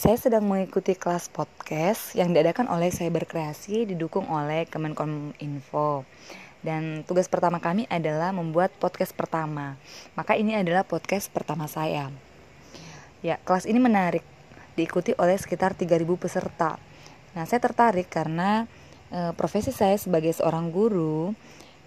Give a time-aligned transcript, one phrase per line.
[0.00, 6.08] Saya sedang mengikuti kelas podcast yang diadakan oleh Saya Berkreasi didukung oleh Kemenkominfo.
[6.64, 9.76] Dan tugas pertama kami adalah membuat podcast pertama.
[10.16, 12.08] Maka ini adalah podcast pertama saya.
[13.20, 14.24] Ya, kelas ini menarik
[14.72, 16.80] diikuti oleh sekitar 3000 peserta.
[17.36, 18.64] Nah, saya tertarik karena
[19.12, 21.36] e, profesi saya sebagai seorang guru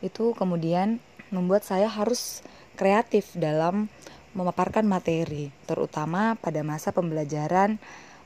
[0.05, 1.01] itu kemudian
[1.33, 2.45] membuat saya harus
[2.77, 3.89] kreatif dalam
[4.33, 7.77] memaparkan materi, terutama pada masa pembelajaran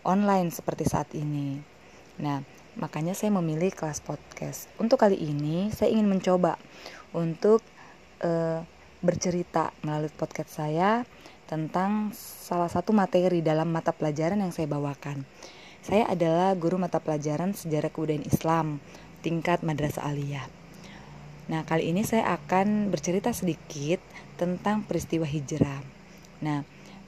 [0.08, 1.60] online seperti saat ini.
[2.18, 2.42] Nah,
[2.80, 4.72] makanya saya memilih kelas podcast.
[4.80, 6.56] Untuk kali ini, saya ingin mencoba
[7.12, 7.60] untuk
[8.24, 8.64] uh,
[9.04, 11.04] bercerita melalui podcast saya
[11.48, 15.24] tentang salah satu materi dalam mata pelajaran yang saya bawakan.
[15.84, 18.68] Saya adalah guru mata pelajaran sejarah kebudayaan Islam
[19.24, 20.48] tingkat madrasah aliyah.
[21.48, 24.04] Nah, kali ini saya akan bercerita sedikit
[24.36, 25.97] tentang peristiwa hijrah.
[26.44, 26.62] Nah,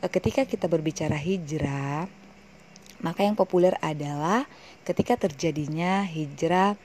[0.08, 2.10] ketika kita berbicara hijrah,
[3.00, 4.44] maka yang populer adalah
[4.84, 6.76] ketika terjadinya hijrah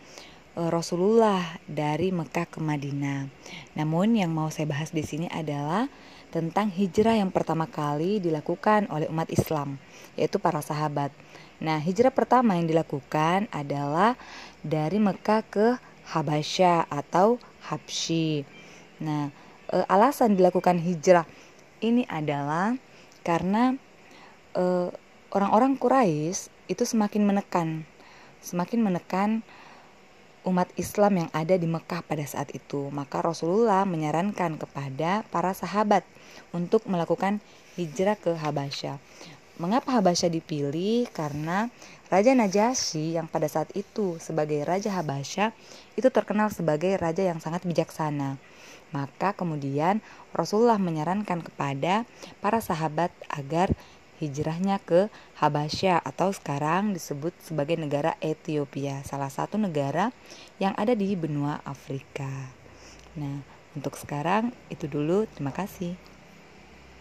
[0.54, 3.26] e, Rasulullah dari Mekah ke Madinah.
[3.74, 5.90] Namun yang mau saya bahas di sini adalah
[6.30, 9.78] tentang hijrah yang pertama kali dilakukan oleh umat Islam,
[10.18, 11.14] yaitu para sahabat.
[11.62, 14.18] Nah, hijrah pertama yang dilakukan adalah
[14.62, 15.66] dari Mekah ke
[16.10, 17.38] Habasyah atau
[17.70, 18.44] Habsyi.
[19.02, 19.30] Nah,
[19.70, 21.26] e, alasan dilakukan hijrah
[21.84, 22.72] ini adalah
[23.20, 23.76] karena
[24.56, 24.88] e,
[25.28, 27.84] orang-orang Quraisy itu semakin menekan,
[28.40, 29.30] semakin menekan
[30.44, 32.92] umat Islam yang ada di Mekah pada saat itu.
[32.92, 36.04] Maka Rasulullah menyarankan kepada para sahabat
[36.52, 37.40] untuk melakukan
[37.80, 39.00] hijrah ke Habasyah.
[39.56, 41.08] Mengapa Habasyah dipilih?
[41.14, 41.72] Karena
[42.14, 45.50] Raja Najasyi yang pada saat itu sebagai Raja Habasyah
[45.98, 48.38] itu terkenal sebagai raja yang sangat bijaksana.
[48.94, 49.98] Maka kemudian
[50.30, 52.06] Rasulullah menyarankan kepada
[52.38, 53.74] para sahabat agar
[54.22, 55.10] hijrahnya ke
[55.42, 60.14] Habasyah atau sekarang disebut sebagai negara Ethiopia, salah satu negara
[60.62, 62.30] yang ada di benua Afrika.
[63.18, 63.42] Nah,
[63.74, 65.26] untuk sekarang itu dulu.
[65.34, 65.98] Terima kasih.